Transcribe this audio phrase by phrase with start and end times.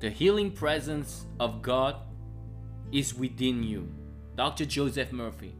[0.00, 1.96] The healing presence of God
[2.92, 3.92] is within you.
[4.36, 4.64] Dr.
[4.64, 5.54] Joseph Murphy.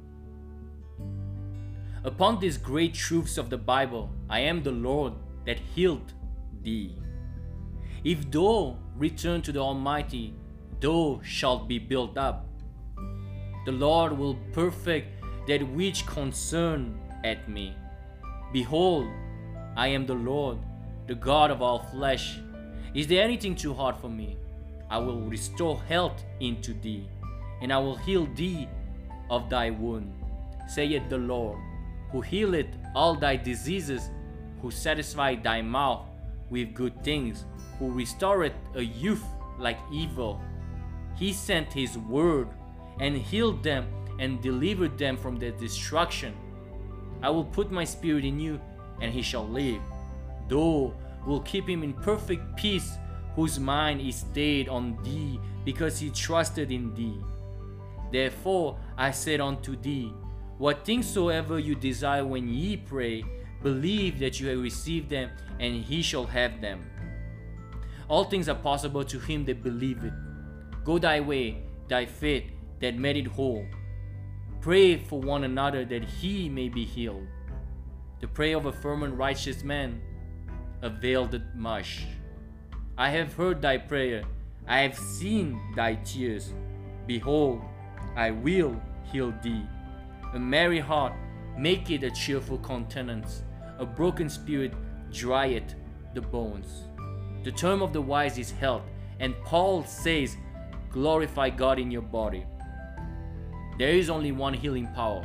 [2.04, 6.12] Upon these great truths of the Bible, I am the Lord that healed
[6.62, 6.96] thee.
[8.04, 10.35] If thou return to the Almighty,
[10.80, 12.46] thou shalt be built up.
[13.66, 17.74] The Lord will perfect that which concern at me.
[18.52, 19.09] Behold,
[19.77, 20.59] I am the Lord,
[21.09, 22.39] the God of all flesh.
[22.95, 24.37] Is there anything too hard for me?
[24.91, 27.09] I will restore health into thee,
[27.62, 28.69] and I will heal thee
[29.30, 30.13] of thy wound,
[30.69, 31.59] saith the Lord,
[32.13, 34.11] who healeth all thy diseases,
[34.61, 36.07] who satisfied thy mouth
[36.51, 37.47] with good things,
[37.79, 39.25] who restoreth a youth
[39.59, 40.41] like evil.
[41.16, 42.49] He sent his word
[43.01, 43.87] and healed them
[44.19, 46.35] and delivered them from their destruction.
[47.23, 48.61] I will put my spirit in you,
[49.01, 49.80] and he shall live.
[50.48, 50.95] Thou
[51.27, 52.97] will keep him in perfect peace,
[53.35, 57.18] whose mind is stayed on thee, because he trusted in thee.
[58.10, 60.13] Therefore I said unto thee,
[60.57, 63.24] What things soever you desire when ye pray,
[63.63, 66.84] believe that you have received them, and he shall have them.
[68.08, 70.14] All things are possible to him that believeth.
[70.84, 72.44] Go thy way, thy faith
[72.80, 73.66] that made it whole.
[74.60, 77.26] Pray for one another that he may be healed.
[78.20, 80.00] The prayer of a firm and righteous man
[80.82, 82.06] availed much.
[82.96, 84.24] I have heard thy prayer,
[84.66, 86.52] I have seen thy tears.
[87.06, 87.62] Behold,
[88.16, 89.64] I will heal thee.
[90.34, 91.12] A merry heart
[91.56, 93.42] make it a cheerful countenance,
[93.78, 94.72] a broken spirit
[95.10, 95.74] drieth
[96.14, 96.84] the bones.
[97.44, 98.82] The term of the wise is health,
[99.20, 100.36] and Paul says,
[100.90, 102.44] Glorify God in your body.
[103.78, 105.24] There is only one healing power.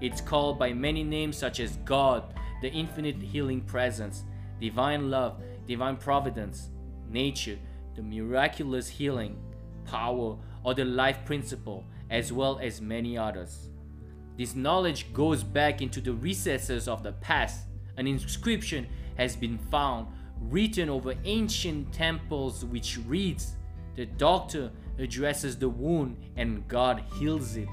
[0.00, 4.24] It's called by many names such as God, the infinite healing presence,
[4.62, 6.70] divine love, divine providence,
[7.10, 7.58] nature,
[7.96, 9.36] the miraculous healing,
[9.84, 13.70] power, or the life principle, as well as many others.
[14.38, 17.66] This knowledge goes back into the recesses of the past.
[17.96, 18.86] An inscription
[19.16, 20.06] has been found
[20.40, 23.56] written over ancient temples which reads,
[23.96, 27.68] The doctor addresses the wound and God heals it.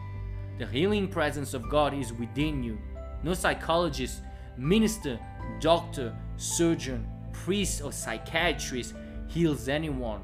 [0.57, 2.79] The healing presence of God is within you.
[3.21, 4.21] No psychologist,
[4.57, 5.19] minister,
[5.59, 8.95] doctor, surgeon, priest, or psychiatrist
[9.27, 10.21] heals anyone.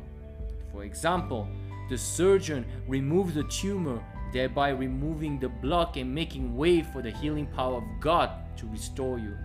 [0.71, 1.47] For example,
[1.89, 4.03] the surgeon removes the tumor,
[4.33, 9.19] thereby removing the block and making way for the healing power of God to restore
[9.19, 9.37] you.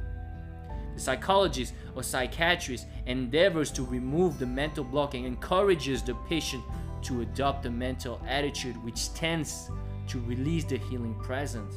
[0.95, 6.65] The psychologist or psychiatrist endeavors to remove the mental block and encourages the patient
[7.03, 9.71] to adopt a mental attitude which tends
[10.09, 11.75] to release the healing presence.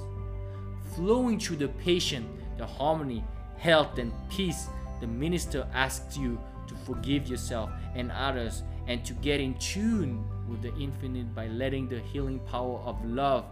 [0.96, 2.28] Flowing through the patient,
[2.58, 3.24] the harmony,
[3.58, 4.68] health, and peace,
[5.04, 10.62] the minister asks you to forgive yourself and others and to get in tune with
[10.62, 13.44] the infinite by letting the healing power of love,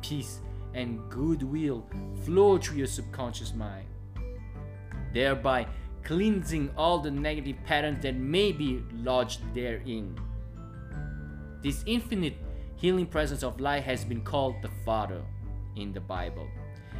[0.00, 0.38] peace,
[0.74, 1.84] and goodwill
[2.24, 3.88] flow through your subconscious mind,
[5.12, 5.66] thereby
[6.04, 10.16] cleansing all the negative patterns that may be lodged therein.
[11.64, 12.36] This infinite
[12.76, 15.20] healing presence of light has been called the Father
[15.74, 16.46] in the Bible.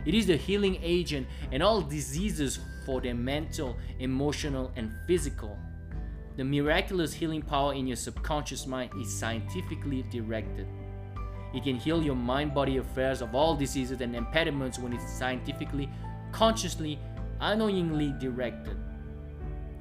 [0.04, 5.58] It is the healing agent in all diseases for their mental, emotional, and physical.
[6.36, 10.66] The miraculous healing power in your subconscious mind is scientifically directed.
[11.54, 15.88] It can heal your mind body affairs of all diseases and impediments when it's scientifically,
[16.32, 16.98] consciously,
[17.41, 18.76] unknowingly directed.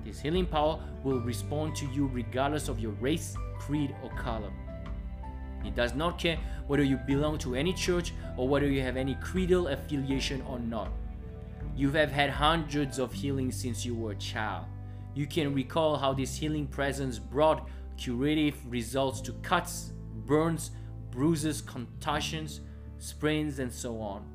[0.03, 4.51] This healing power will respond to you regardless of your race, creed, or color.
[5.65, 9.15] It does not care whether you belong to any church or whether you have any
[9.15, 10.89] creedal affiliation or not.
[11.75, 14.65] You have had hundreds of healings since you were a child.
[15.13, 17.67] You can recall how this healing presence brought
[17.97, 19.93] curative results to cuts,
[20.25, 20.71] burns,
[21.11, 22.61] bruises, contusions,
[22.99, 24.25] sprains, and so on.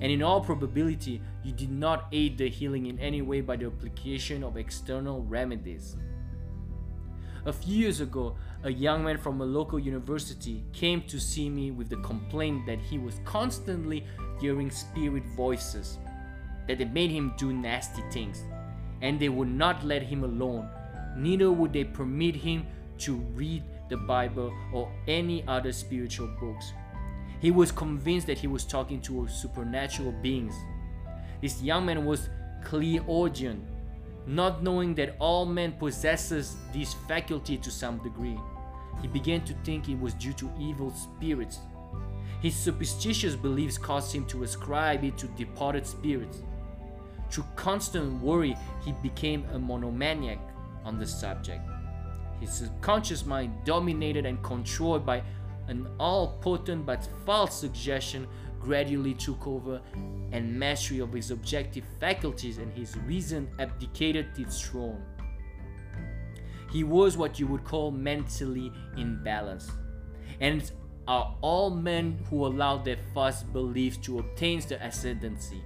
[0.00, 3.66] And in all probability, you did not aid the healing in any way by the
[3.66, 5.96] application of external remedies.
[7.46, 11.70] A few years ago, a young man from a local university came to see me
[11.70, 14.06] with the complaint that he was constantly
[14.40, 15.98] hearing spirit voices,
[16.66, 18.42] that they made him do nasty things,
[19.02, 20.66] and they would not let him alone.
[21.14, 22.66] Neither would they permit him
[23.00, 26.72] to read the Bible or any other spiritual books.
[27.40, 30.54] He was convinced that he was talking to supernatural beings.
[31.42, 32.30] This young man was
[32.64, 33.62] clairaudient,
[34.26, 38.38] not knowing that all men possesses this faculty to some degree.
[39.02, 41.60] He began to think it was due to evil spirits.
[42.40, 46.42] His superstitious beliefs caused him to ascribe it to departed spirits.
[47.30, 50.38] Through constant worry, he became a monomaniac
[50.84, 51.62] on the subject.
[52.40, 55.22] His subconscious mind, dominated and controlled by
[55.68, 58.26] an all potent but false suggestion,
[58.60, 59.80] gradually took over,
[60.32, 65.02] and mastery of his objective faculties and his reason abdicated its throne.
[66.74, 69.70] He was what you would call mentally imbalanced.
[70.40, 70.68] And
[71.06, 75.62] are all men who allow their false beliefs to obtain the ascendancy.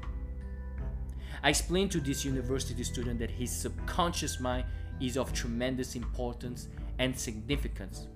[1.42, 4.66] I explained to this university student that his subconscious mind
[5.00, 6.68] is of tremendous importance
[6.98, 8.06] and significance,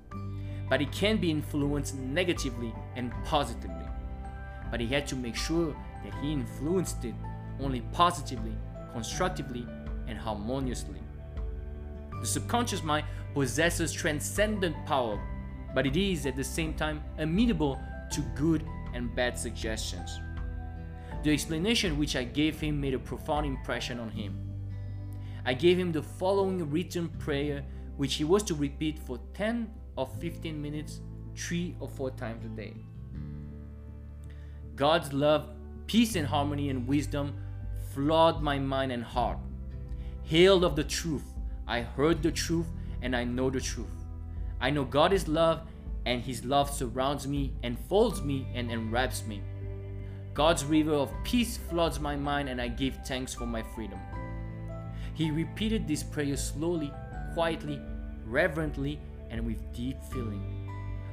[0.69, 3.87] but it can be influenced negatively and positively.
[4.71, 5.75] But he had to make sure
[6.05, 7.15] that he influenced it
[7.59, 8.53] only positively,
[8.93, 9.67] constructively,
[10.09, 11.02] and harmoniously.
[12.23, 13.05] The subconscious mind
[13.35, 15.21] possesses transcendent power
[15.75, 17.81] but it is at the same time amenable
[18.11, 18.65] to good
[18.95, 20.21] and bad suggestions.
[21.23, 24.39] The explanation which I gave him made a profound impression on him.
[25.45, 27.65] I gave him the following written prayer
[27.97, 31.01] which he was to repeat for 10 or 15 minutes,
[31.37, 32.75] 3 or 4 times a day.
[34.75, 35.49] God's love,
[35.87, 37.35] peace and harmony and wisdom
[37.93, 39.39] flood my mind and heart.
[40.25, 41.32] Hail of the truth,
[41.67, 42.67] I heard the truth
[43.03, 43.87] and I know the truth.
[44.61, 45.63] I know God is love,
[46.07, 49.43] and His love surrounds me, enfolds me, and enwraps me.
[50.35, 53.99] God's river of peace floods my mind, and I give thanks for my freedom.
[55.15, 56.93] He repeated this prayer slowly,
[57.35, 57.81] quietly,
[58.25, 58.99] reverently,
[59.31, 60.69] and with deep feeling.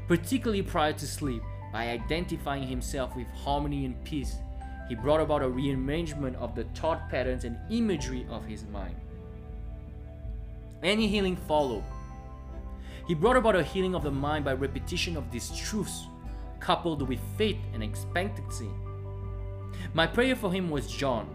[0.08, 1.42] Particularly prior to sleep,
[1.74, 4.38] by identifying himself with harmony and peace,
[4.88, 8.96] he brought about a rearrangement of the thought patterns and imagery of his mind.
[10.82, 11.84] Any healing followed,
[13.08, 16.06] he brought about a healing of the mind by repetition of these truths,
[16.60, 18.70] coupled with faith and expectancy.
[19.94, 21.28] My prayer for him was John.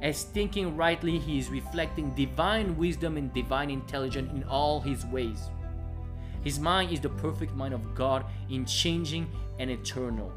[0.00, 5.50] As thinking rightly, he is reflecting divine wisdom and divine intelligence in all his ways.
[6.42, 10.32] His mind is the perfect mind of God in changing and eternal.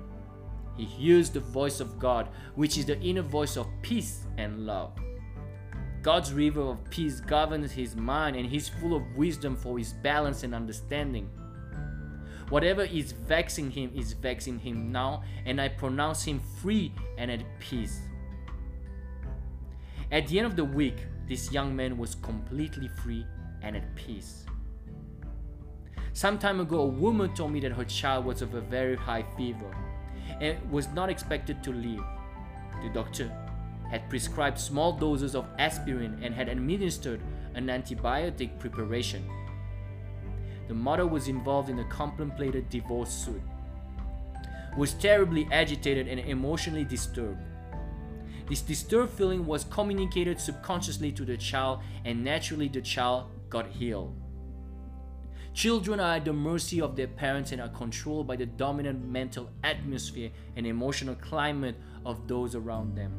[0.76, 4.92] He hears the voice of God, which is the inner voice of peace and love.
[6.04, 10.44] God's river of peace governs his mind and he's full of wisdom for his balance
[10.44, 11.30] and understanding.
[12.50, 17.42] Whatever is vexing him is vexing him now, and I pronounce him free and at
[17.60, 18.02] peace.
[20.12, 20.98] At the end of the week,
[21.28, 23.26] this young man was completely free
[23.62, 24.46] and at peace.
[26.12, 29.26] Some time ago, a woman told me that her child was of a very high
[29.38, 29.74] fever
[30.42, 32.04] and was not expected to live.
[32.84, 33.32] The doctor
[33.94, 37.22] had prescribed small doses of aspirin and had administered
[37.54, 39.24] an antibiotic preparation.
[40.68, 43.44] The mother was involved in a contemplated divorce suit,
[44.76, 47.44] was terribly agitated and emotionally disturbed.
[48.50, 54.20] This disturbed feeling was communicated subconsciously to the child, and naturally, the child got healed.
[55.54, 59.52] Children are at the mercy of their parents and are controlled by the dominant mental
[59.64, 61.76] atmosphere and emotional climate
[62.08, 63.12] of those around them.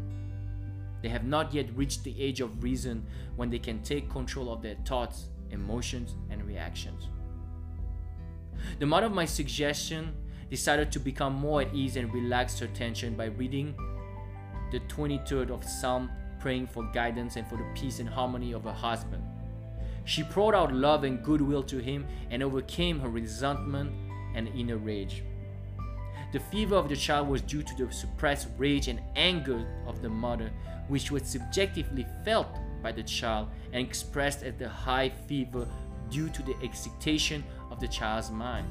[1.05, 3.06] They have not yet reached the age of reason
[3.37, 7.09] when they can take control of their thoughts, emotions, and reactions.
[8.79, 10.15] The mother of my suggestion
[10.49, 13.75] decided to become more at ease and relax her tension by reading
[14.73, 16.11] the 23rd of Psalm,
[16.41, 19.23] praying for guidance and for the peace and harmony of her husband.
[20.06, 23.93] She poured out love and goodwill to him and overcame her resentment
[24.34, 25.23] and inner rage.
[26.32, 30.08] The fever of the child was due to the suppressed rage and anger of the
[30.08, 30.51] mother,
[30.88, 32.48] which was subjectively felt
[32.82, 35.67] by the child and expressed as the high fever
[36.10, 38.67] due to the excitation of the child's mind.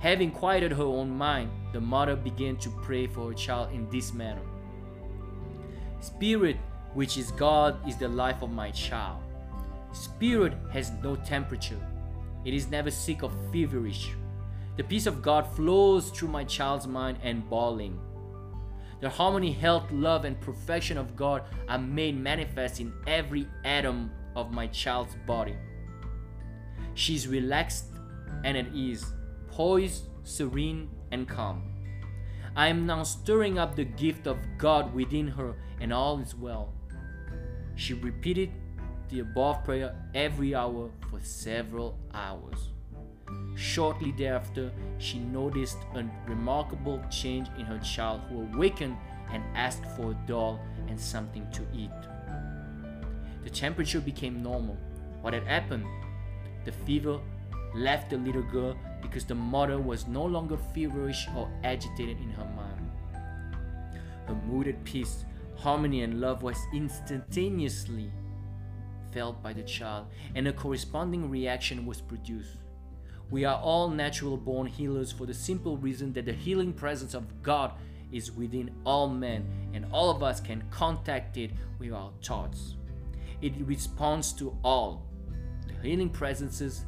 [0.00, 4.12] Having quieted her own mind, the mother began to pray for her child in this
[4.12, 4.42] manner
[6.00, 6.56] Spirit,
[6.94, 9.20] which is God, is the life of my child.
[9.92, 11.80] Spirit has no temperature,
[12.44, 14.10] it is never sick or feverish.
[14.76, 17.98] The peace of God flows through my child's mind and boiling.
[19.00, 24.52] The harmony, health, love, and perfection of God are made manifest in every atom of
[24.52, 25.56] my child's body.
[26.94, 27.86] She's relaxed
[28.44, 29.12] and at ease,
[29.48, 31.62] poised, serene, and calm.
[32.56, 36.72] I am now stirring up the gift of God within her, and all is well.
[37.76, 38.50] She repeated
[39.10, 42.70] the above prayer every hour for several hours.
[43.56, 48.96] Shortly thereafter, she noticed a remarkable change in her child who awakened
[49.32, 51.90] and asked for a doll and something to eat.
[53.44, 54.76] The temperature became normal.
[55.20, 55.86] What had happened?
[56.64, 57.20] The fever
[57.74, 62.44] left the little girl because the mother was no longer feverish or agitated in her
[62.56, 62.90] mind.
[64.26, 65.24] Her mood at peace,
[65.58, 68.12] Harmony and love was instantaneously
[69.10, 70.06] felt by the child,
[70.36, 72.58] and a corresponding reaction was produced.
[73.30, 77.42] We are all natural born healers for the simple reason that the healing presence of
[77.42, 77.72] God
[78.10, 82.76] is within all men, and all of us can contact it with our thoughts.
[83.42, 85.06] It responds to all.
[85.66, 86.84] The healing presences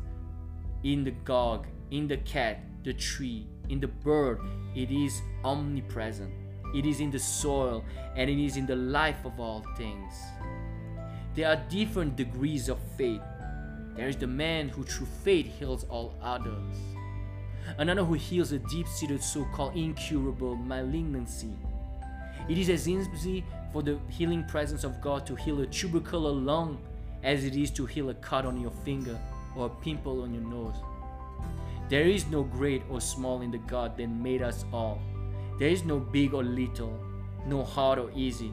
[0.82, 4.40] in the dog, in the cat, the tree, in the bird,
[4.74, 6.32] it is omnipresent.
[6.74, 7.84] It is in the soil
[8.16, 10.14] and it is in the life of all things.
[11.34, 13.20] There are different degrees of faith.
[13.96, 16.76] There is the man who through faith heals all others.
[17.78, 21.52] Another who heals a deep seated so called incurable malignancy.
[22.48, 26.78] It is as easy for the healing presence of God to heal a tubercular lung
[27.22, 29.18] as it is to heal a cut on your finger
[29.56, 30.76] or a pimple on your nose.
[31.88, 35.00] There is no great or small in the God that made us all.
[35.58, 36.98] There is no big or little,
[37.46, 38.52] no hard or easy.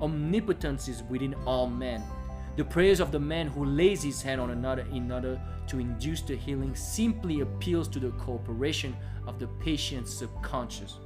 [0.00, 2.02] Omnipotence is within all men.
[2.56, 6.22] The prayers of the man who lays his hand on another in order to induce
[6.22, 8.96] the healing simply appeals to the cooperation
[9.26, 10.98] of the patient's subconscious.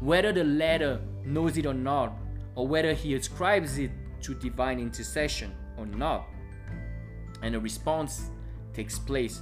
[0.00, 2.12] Whether the latter knows it or not,
[2.54, 3.90] or whether he ascribes it
[4.22, 6.26] to divine intercession or not,
[7.42, 8.30] and a response
[8.74, 9.40] takes place.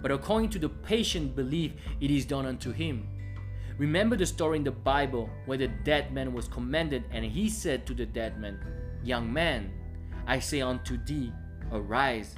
[0.00, 3.08] But according to the patient belief, it is done unto him.
[3.78, 7.84] Remember the story in the Bible where the dead man was commanded, and he said
[7.86, 8.60] to the dead man,
[9.04, 9.70] Young man,
[10.26, 11.32] I say unto thee,
[11.72, 12.34] arise.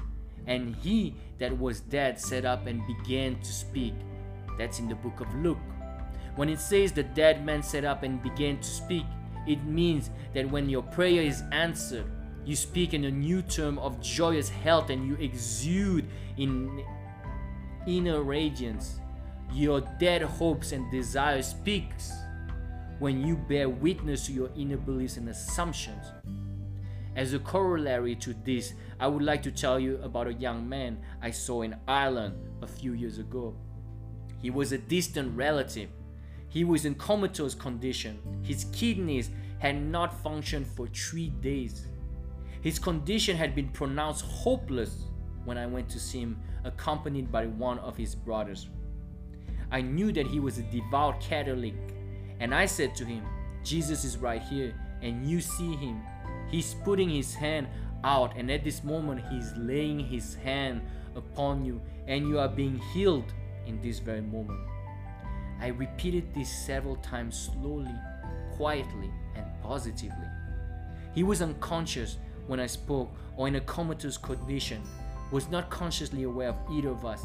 [0.46, 3.94] And he that was dead sat up and began to speak.
[4.58, 5.58] That's in the book of Luke.
[6.36, 9.04] When it says the dead man sat up and began to speak,
[9.46, 12.06] it means that when your prayer is answered,
[12.44, 16.06] you speak in a new term of joyous health and you exude
[16.36, 16.84] in
[17.86, 19.00] inner radiance.
[19.52, 22.12] Your dead hopes and desires speaks
[22.98, 26.06] when you bear witness to your inner beliefs and assumptions.
[27.16, 30.98] As a corollary to this, I would like to tell you about a young man
[31.22, 33.54] I saw in Ireland a few years ago.
[34.40, 35.90] He was a distant relative.
[36.48, 38.18] He was in comatose condition.
[38.42, 41.86] His kidneys had not functioned for three days.
[42.60, 45.04] His condition had been pronounced hopeless
[45.44, 48.68] when I went to see him, accompanied by one of his brothers.
[49.70, 51.74] I knew that he was a devout Catholic,
[52.40, 53.24] and I said to him,
[53.62, 56.02] Jesus is right here, and you see him.
[56.50, 57.68] He's putting his hand
[58.04, 60.82] out, and at this moment, he's laying his hand
[61.16, 63.32] upon you, and you are being healed
[63.66, 64.60] in this very moment.
[65.60, 67.94] I repeated this several times slowly,
[68.56, 70.28] quietly, and positively.
[71.14, 74.82] He was unconscious when I spoke, or in a comatose condition,
[75.30, 77.22] was not consciously aware of either of us.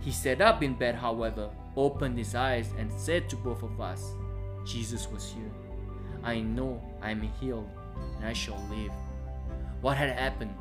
[0.00, 4.12] He sat up in bed, however, opened his eyes, and said to both of us,
[4.64, 5.50] Jesus was here.
[6.22, 7.68] I know I am healed
[8.16, 8.92] and I shall live.
[9.80, 10.54] What had happened?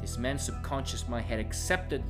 [0.00, 2.02] This man's subconscious mind had accepted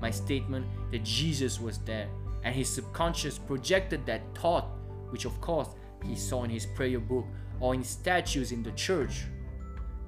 [0.00, 2.08] my statement that Jesus was there,
[2.44, 4.66] and his subconscious projected that thought,
[5.10, 5.68] which of course
[6.04, 7.24] he saw in his prayer book
[7.60, 9.24] or in statues in the church.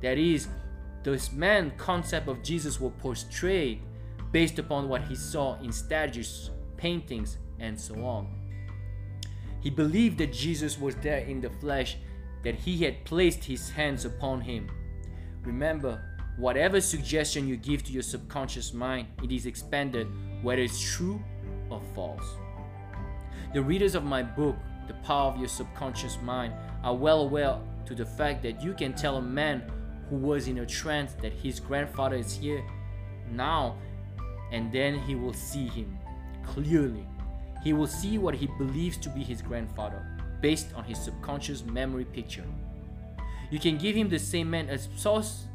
[0.00, 0.48] That is,
[1.02, 3.82] this man concept of Jesus was portrayed
[4.32, 8.26] based upon what he saw in statues, paintings, and so on.
[9.60, 11.96] He believed that Jesus was there in the flesh,
[12.44, 14.70] that he had placed his hands upon him.
[15.42, 16.02] Remember,
[16.36, 20.06] whatever suggestion you give to your subconscious mind, it is expanded,
[20.42, 21.22] whether it's true
[21.70, 22.36] or false.
[23.52, 27.94] The readers of my book, The Power of Your Subconscious Mind, are well aware to
[27.94, 29.62] the fact that you can tell a man
[30.10, 32.62] who was in a trance that his grandfather is here
[33.30, 33.76] now
[34.52, 35.98] and then he will see him
[36.44, 37.06] clearly.
[37.62, 40.13] He will see what he believes to be his grandfather
[40.44, 42.44] based on his subconscious memory picture.
[43.50, 45.46] You can give him the same man a source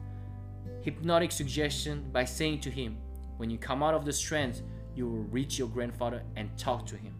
[0.82, 2.98] hypnotic suggestion by saying to him,
[3.38, 4.64] When you come out of the trance,
[4.96, 7.14] you will reach your grandfather and talk to him.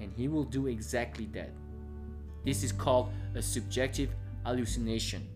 [0.00, 1.50] And he will do exactly that.
[2.44, 4.10] This is called a subjective
[4.46, 5.26] hallucination.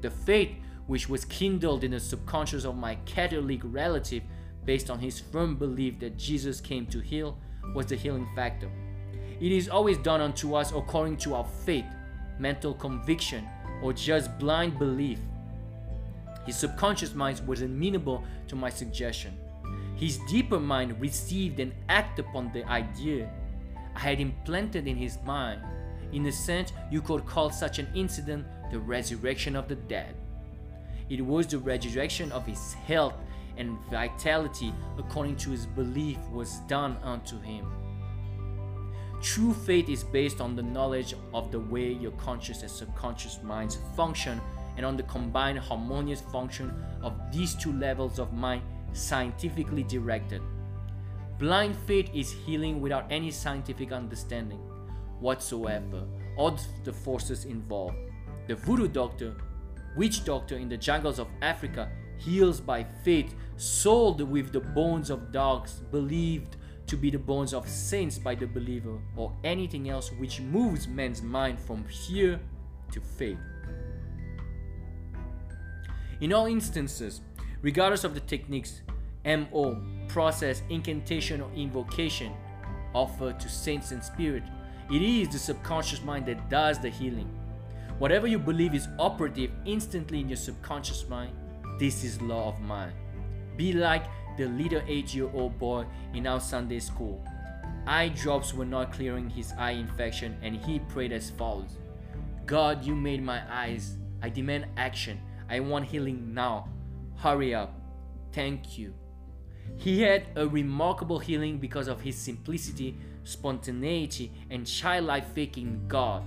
[0.00, 0.52] The faith
[0.86, 4.22] which was kindled in the subconscious of my Catholic relative
[4.64, 7.36] based on his firm belief that Jesus came to heal,
[7.74, 8.70] was the healing factor.
[9.40, 11.86] It is always done unto us according to our faith,
[12.38, 13.48] mental conviction,
[13.82, 15.18] or just blind belief.
[16.46, 19.36] His subconscious mind was amenable to my suggestion.
[19.96, 23.30] His deeper mind received and acted upon the idea
[23.94, 25.62] I had implanted in his mind.
[26.12, 30.14] In a sense, you could call such an incident the resurrection of the dead.
[31.08, 33.14] It was the resurrection of his health
[33.56, 37.66] and vitality according to his belief was done unto him.
[39.24, 43.78] True faith is based on the knowledge of the way your conscious and subconscious minds
[43.96, 44.38] function
[44.76, 46.70] and on the combined harmonious function
[47.02, 48.60] of these two levels of mind
[48.92, 50.42] scientifically directed.
[51.38, 54.58] Blind faith is healing without any scientific understanding
[55.20, 57.96] whatsoever of the forces involved.
[58.46, 59.34] The voodoo doctor,
[59.96, 65.32] witch doctor in the jungles of Africa, heals by faith, sold with the bones of
[65.32, 70.40] dogs, believed to be the bones of saints by the believer, or anything else which
[70.40, 72.40] moves man's mind from fear
[72.92, 73.38] to faith.
[76.20, 77.20] In all instances,
[77.62, 78.82] regardless of the techniques,
[79.24, 82.32] MO, process, incantation, or invocation
[82.94, 84.42] offered to saints and spirit,
[84.90, 87.28] it is the subconscious mind that does the healing.
[87.98, 91.32] Whatever you believe is operative instantly in your subconscious mind,
[91.78, 92.92] this is law of mind.
[93.56, 94.04] Be like
[94.36, 97.24] the little eight year old boy in our Sunday school.
[97.86, 101.78] Eye drops were not clearing his eye infection, and he prayed as follows
[102.46, 103.96] God, you made my eyes.
[104.22, 105.20] I demand action.
[105.48, 106.68] I want healing now.
[107.16, 107.74] Hurry up.
[108.32, 108.94] Thank you.
[109.76, 116.22] He had a remarkable healing because of his simplicity, spontaneity, and childlike faith in God.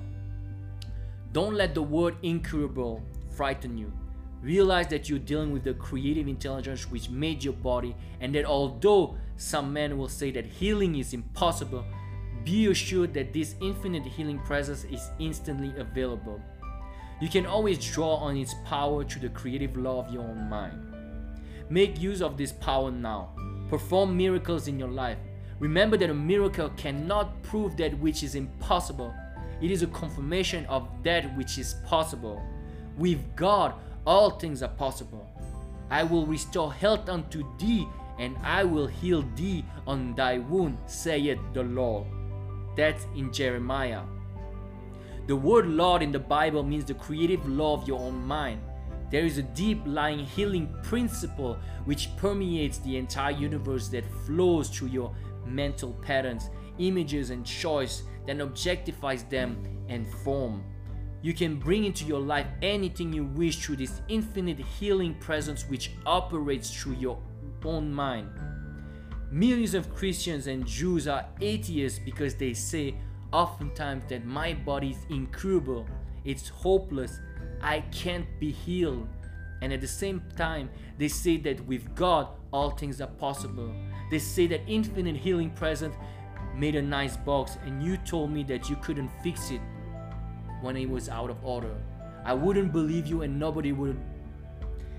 [1.34, 3.04] Don't let the word incurable
[3.36, 3.92] frighten you.
[4.42, 9.18] Realize that you're dealing with the creative intelligence which made your body, and that although
[9.36, 11.84] some men will say that healing is impossible,
[12.44, 16.40] be assured that this infinite healing presence is instantly available.
[17.20, 20.94] You can always draw on its power through the creative law of your own mind.
[21.70, 23.30] Make use of this power now.
[23.70, 25.18] Perform miracles in your life.
[25.60, 29.14] Remember that a miracle cannot prove that which is impossible,
[29.60, 32.42] it is a confirmation of that which is possible.
[32.98, 33.74] With God,
[34.08, 35.30] all things are possible.
[35.92, 37.86] I will restore health unto thee,
[38.18, 42.08] and I will heal thee on thy wound, saith the Lord.
[42.78, 44.04] That's in Jeremiah.
[45.28, 48.62] The word Lord in the Bible means the creative law of your own mind.
[49.12, 54.90] There is a deep lying healing principle which permeates the entire universe that flows through
[54.90, 55.14] your
[55.46, 59.58] mental patterns, images, and choice, then objectifies them
[59.90, 60.64] and form.
[61.28, 65.92] You can bring into your life anything you wish through this infinite healing presence which
[66.06, 67.20] operates through your
[67.66, 68.30] own mind.
[69.30, 72.96] Millions of Christians and Jews are atheists because they say
[73.34, 75.86] oftentimes that my body is incurable,
[76.24, 77.20] it's hopeless,
[77.62, 79.10] I can't be healed.
[79.62, 83.76] And at the same time, they say that with God, all things are possible.
[84.10, 85.94] They say that infinite healing present
[86.56, 89.60] made a nice box and you told me that you couldn't fix it
[90.62, 91.76] when it was out of order.
[92.26, 93.98] I wouldn't believe you and nobody would.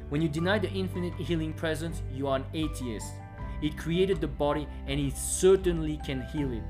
[0.09, 3.13] When you deny the infinite healing presence, you are an atheist.
[3.61, 6.63] It created the body and it certainly can heal it.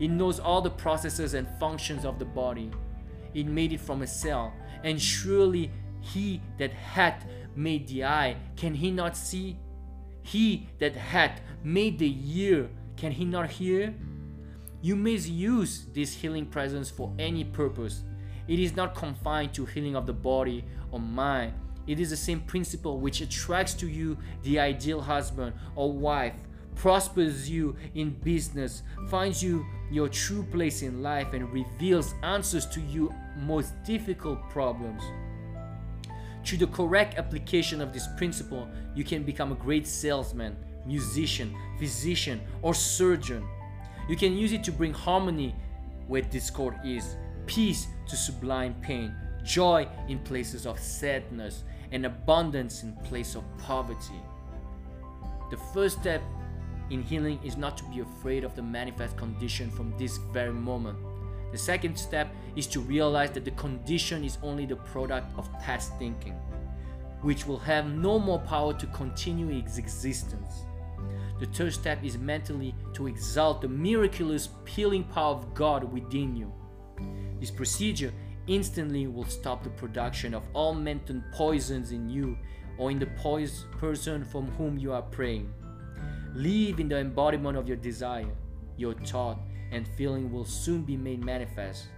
[0.00, 2.70] It knows all the processes and functions of the body.
[3.34, 4.52] It made it from a cell,
[4.84, 9.58] and surely he that hath made the eye, can he not see?
[10.22, 13.94] He that hath made the ear, can he not hear?
[14.80, 18.02] You misuse this healing presence for any purpose.
[18.46, 21.54] It is not confined to healing of the body or mind.
[21.88, 26.34] It is the same principle which attracts to you the ideal husband or wife,
[26.76, 32.80] prospers you in business, finds you your true place in life, and reveals answers to
[32.82, 35.02] your most difficult problems.
[36.44, 42.40] Through the correct application of this principle, you can become a great salesman, musician, physician,
[42.62, 43.46] or surgeon.
[44.08, 45.54] You can use it to bring harmony
[46.06, 47.16] where discord is,
[47.46, 54.20] peace to sublime pain, joy in places of sadness, and abundance in place of poverty.
[55.50, 56.22] The first step
[56.90, 60.98] in healing is not to be afraid of the manifest condition from this very moment.
[61.52, 65.92] The second step is to realize that the condition is only the product of past
[65.98, 66.34] thinking,
[67.20, 70.64] which will have no more power to continue its existence.
[71.38, 76.52] The third step is mentally to exalt the miraculous healing power of God within you.
[77.38, 78.12] This procedure
[78.48, 82.36] instantly will stop the production of all mental poisons in you
[82.76, 83.06] or in the
[83.78, 85.52] person from whom you are praying.
[86.34, 88.34] Live in the embodiment of your desire.
[88.76, 89.38] Your thought
[89.70, 91.88] and feeling will soon be made manifest.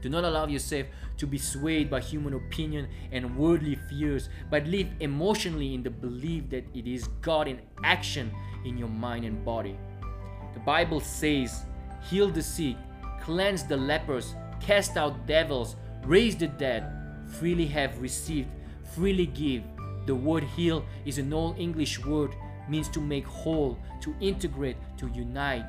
[0.00, 4.88] Do not allow yourself to be swayed by human opinion and worldly fears, but live
[5.00, 8.30] emotionally in the belief that it is God in action
[8.64, 9.76] in your mind and body.
[10.54, 11.64] The Bible says,
[12.08, 12.76] Heal the sick,
[13.20, 16.92] cleanse the lepers, cast out devils, raise the dead,
[17.26, 18.48] freely have received,
[18.94, 19.62] freely give.
[20.06, 22.34] The word heal is an old English word,
[22.68, 25.64] means to make whole, to integrate, to unite.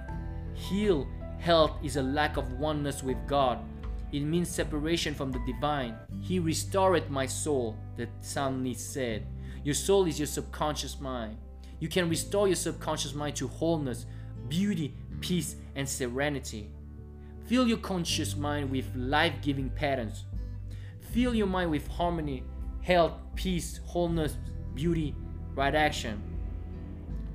[0.53, 1.07] Heal
[1.39, 3.59] Health is a lack of oneness with God.
[4.11, 5.95] It means separation from the divine.
[6.21, 9.27] He restored my soul, the psalmist said.
[9.63, 11.37] Your soul is your subconscious mind.
[11.79, 14.05] You can restore your subconscious mind to wholeness,
[14.47, 16.71] beauty, peace, and serenity.
[17.45, 20.25] Fill your conscious mind with life giving patterns.
[21.11, 22.43] Fill your mind with harmony,
[22.81, 24.37] health, peace, wholeness,
[24.75, 25.15] beauty,
[25.55, 26.21] right action.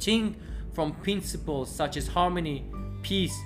[0.01, 0.37] Think
[0.73, 2.65] from principles such as harmony,
[3.03, 3.37] peace,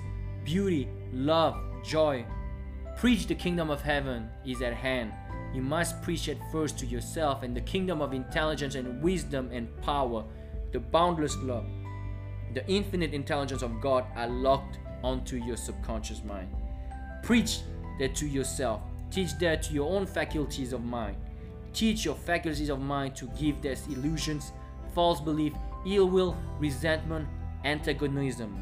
[0.43, 2.25] beauty, love, joy.
[2.99, 5.13] Preach the kingdom of heaven is at hand.
[5.53, 9.69] You must preach it first to yourself and the kingdom of intelligence and wisdom and
[9.81, 10.25] power,
[10.73, 11.65] the boundless love,
[12.53, 16.49] the infinite intelligence of God are locked onto your subconscious mind.
[17.23, 17.61] Preach
[17.99, 18.81] that to yourself.
[19.11, 21.15] Teach that to your own faculties of mind.
[21.71, 24.51] Teach your faculties of mind to give their illusions,
[24.93, 25.53] false belief,
[25.87, 27.29] ill will, resentment,
[27.63, 28.61] antagonism.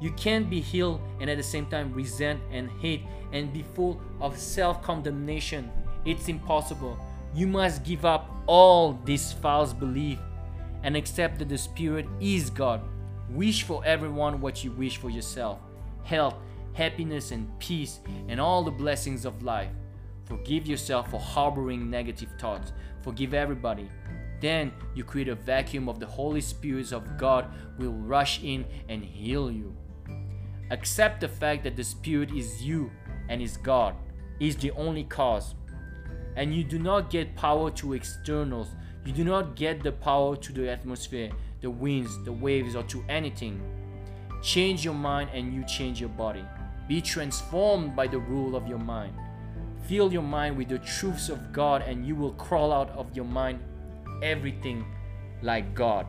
[0.00, 4.00] You can't be healed and at the same time resent and hate and be full
[4.20, 5.70] of self condemnation.
[6.04, 6.98] It's impossible.
[7.34, 10.18] You must give up all this false belief
[10.82, 12.80] and accept that the Spirit is God.
[13.30, 15.58] Wish for everyone what you wish for yourself
[16.04, 16.36] health,
[16.74, 19.70] happiness, and peace, and all the blessings of life.
[20.24, 22.72] Forgive yourself for harboring negative thoughts.
[23.02, 23.90] Forgive everybody.
[24.40, 27.46] Then you create a vacuum of the Holy Spirit of God
[27.78, 29.74] will rush in and heal you.
[30.70, 32.90] Accept the fact that the Spirit is you
[33.28, 33.94] and is God,
[34.40, 35.54] is the only cause.
[36.36, 38.68] And you do not get power to externals.
[39.04, 43.04] You do not get the power to the atmosphere, the winds, the waves, or to
[43.08, 43.60] anything.
[44.42, 46.44] Change your mind and you change your body.
[46.88, 49.14] Be transformed by the rule of your mind.
[49.88, 53.24] Fill your mind with the truths of God and you will crawl out of your
[53.24, 53.60] mind
[54.22, 54.84] everything
[55.42, 56.06] like God.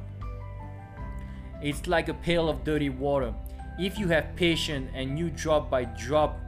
[1.62, 3.34] It's like a pail of dirty water.
[3.80, 6.40] If you have patience and you drop by drop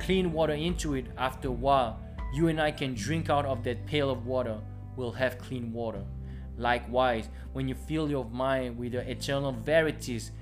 [0.00, 2.00] clean water into it after a while,
[2.32, 4.58] you and I can drink out of that pail of water.
[4.96, 6.02] We'll have clean water.
[6.58, 10.32] Likewise, when you fill your mind with the eternal verities,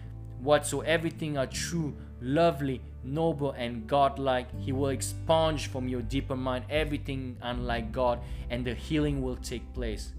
[0.40, 6.64] whatsoever everything are true, lovely, noble, and godlike, He will expunge from your deeper mind
[6.71, 10.12] everything unlike God, and the healing will take place.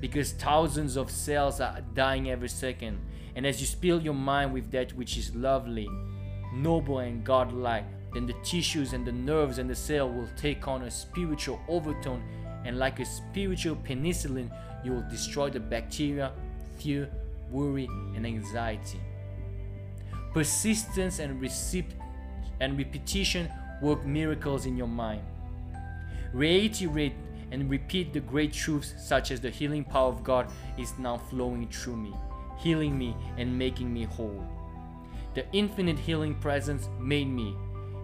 [0.00, 2.98] Because thousands of cells are dying every second,
[3.34, 5.88] and as you fill your mind with that which is lovely,
[6.54, 7.84] noble, and godlike,
[8.14, 12.22] then the tissues and the nerves and the cell will take on a spiritual overtone,
[12.64, 14.50] and like a spiritual penicillin,
[14.84, 16.32] you will destroy the bacteria,
[16.78, 17.10] fear,
[17.50, 19.00] worry, and anxiety.
[20.32, 21.94] Persistence and, recip-
[22.60, 23.50] and repetition
[23.82, 25.22] work miracles in your mind.
[26.32, 27.14] Reiterate
[27.50, 31.68] and repeat the great truths, such as the healing power of God is now flowing
[31.68, 32.14] through me,
[32.58, 34.44] healing me and making me whole.
[35.34, 37.56] The infinite healing presence made me.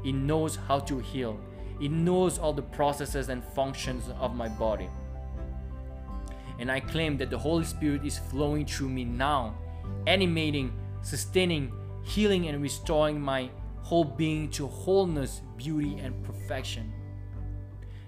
[0.04, 1.38] It knows how to heal.
[1.80, 4.88] It knows all the processes and functions of my body.
[6.58, 9.54] And I claim that the Holy Spirit is flowing through me now,
[10.06, 11.72] animating, sustaining,
[12.04, 13.50] healing, and restoring my
[13.82, 16.92] whole being to wholeness, beauty, and perfection.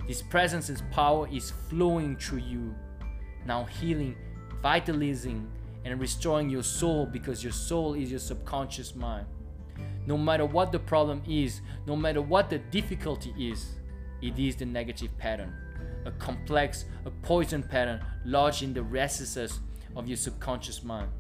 [0.07, 2.75] This presence and power is flowing through you,
[3.45, 4.15] now healing,
[4.63, 5.51] vitalizing,
[5.85, 9.27] and restoring your soul because your soul is your subconscious mind.
[10.07, 13.75] No matter what the problem is, no matter what the difficulty is,
[14.23, 15.53] it is the negative pattern,
[16.05, 19.59] a complex, a poison pattern lodged in the recesses
[19.97, 21.11] of your subconscious mind.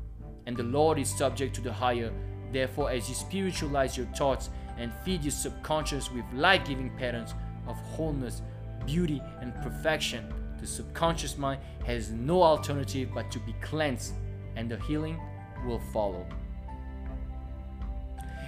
[0.47, 2.13] And the Lord is subject to the higher.
[2.53, 7.35] Therefore, as you spiritualize your thoughts and feed your subconscious with life giving patterns
[7.67, 8.43] of wholeness,
[8.87, 14.15] beauty, and perfection, the subconscious mind has no alternative but to be cleansed,
[14.57, 15.21] and the healing
[15.67, 16.27] will follow.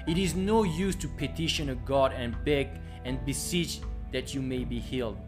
[0.06, 2.68] It is no use to petition a God and beg
[3.04, 3.80] and beseech
[4.12, 5.18] that you may be healed.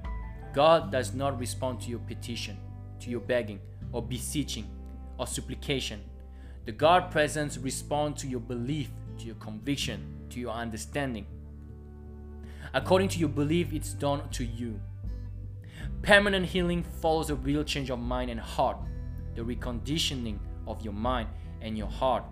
[0.54, 2.56] God does not respond to your petition,
[3.00, 3.60] to your begging,
[3.92, 4.68] or beseeching,
[5.18, 6.00] or supplication.
[6.64, 11.26] The God presence responds to your belief, to your conviction, to your understanding.
[12.72, 14.80] According to your belief, it's done to you.
[16.02, 18.78] Permanent healing follows a real change of mind and heart,
[19.34, 21.28] the reconditioning of your mind
[21.60, 22.24] and your heart.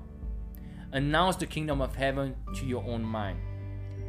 [0.92, 3.38] Announce the kingdom of heaven to your own mind.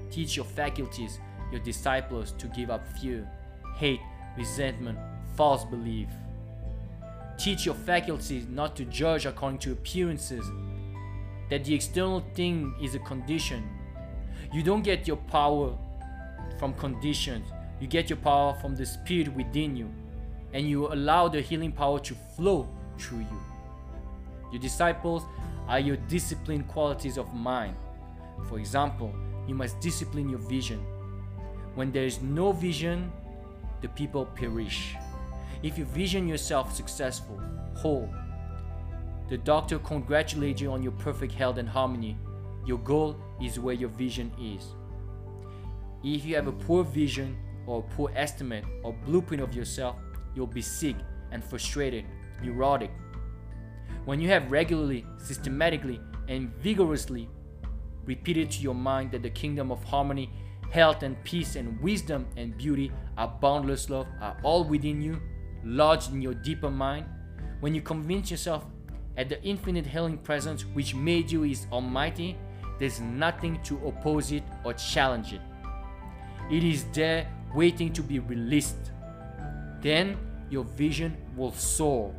[0.09, 1.19] Teach your faculties,
[1.51, 3.29] your disciples, to give up fear,
[3.75, 3.99] hate,
[4.37, 4.97] resentment,
[5.35, 6.07] false belief.
[7.37, 10.45] Teach your faculties not to judge according to appearances,
[11.49, 13.69] that the external thing is a condition.
[14.53, 15.77] You don't get your power
[16.57, 19.89] from conditions, you get your power from the Spirit within you,
[20.53, 23.41] and you allow the healing power to flow through you.
[24.51, 25.23] Your disciples
[25.67, 27.75] are your disciplined qualities of mind.
[28.47, 29.13] For example,
[29.47, 30.79] you must discipline your vision.
[31.75, 33.11] When there is no vision,
[33.81, 34.95] the people perish.
[35.61, 37.39] If you vision yourself successful,
[37.75, 38.09] whole,
[39.29, 42.17] the doctor congratulates you on your perfect health and harmony.
[42.65, 44.65] Your goal is where your vision is.
[46.03, 49.95] If you have a poor vision or a poor estimate or blueprint of yourself,
[50.35, 50.95] you'll be sick
[51.31, 52.05] and frustrated,
[52.43, 52.91] neurotic.
[54.05, 57.29] When you have regularly, systematically, and vigorously
[58.05, 60.31] repeated to your mind that the kingdom of harmony,
[60.71, 65.21] health, and peace, and wisdom and beauty are boundless love, are all within you,
[65.63, 67.05] lodged in your deeper mind,
[67.59, 68.65] when you convince yourself
[69.17, 72.37] at the infinite healing presence which made you is almighty,
[72.79, 75.41] there's nothing to oppose it or challenge it.
[76.49, 78.91] It is there waiting to be released.
[79.81, 80.17] Then
[80.49, 82.13] your vision will soar.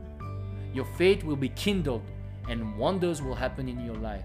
[0.72, 2.02] Your faith will be kindled
[2.48, 4.24] and wonders will happen in your life.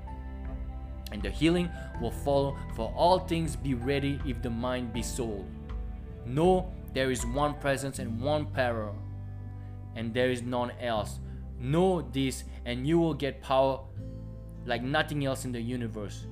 [1.11, 1.69] And the healing
[2.01, 5.45] will follow, for all things be ready if the mind be sold.
[6.25, 8.93] Know there is one presence and one power,
[9.95, 11.19] and there is none else.
[11.59, 13.79] Know this, and you will get power
[14.65, 16.25] like nothing else in the universe.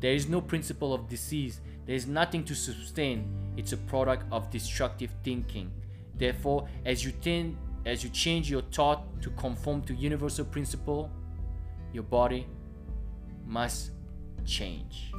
[0.00, 3.30] There is no principle of disease, there is nothing to sustain.
[3.56, 5.70] It's a product of destructive thinking.
[6.16, 11.10] Therefore, as you tend, as you change your thought to conform to universal principle,
[11.92, 12.46] your body
[13.46, 13.92] must
[14.44, 15.12] change.